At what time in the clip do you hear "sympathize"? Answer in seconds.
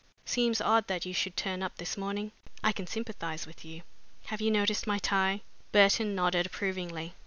2.87-3.45